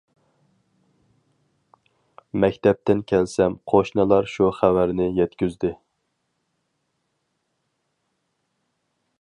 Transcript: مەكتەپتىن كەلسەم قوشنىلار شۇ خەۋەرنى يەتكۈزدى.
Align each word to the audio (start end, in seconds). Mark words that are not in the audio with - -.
مەكتەپتىن 2.45 3.03
كەلسەم 3.11 3.59
قوشنىلار 3.73 4.31
شۇ 4.37 4.49
خەۋەرنى 4.61 5.09
يەتكۈزدى. 5.21 5.75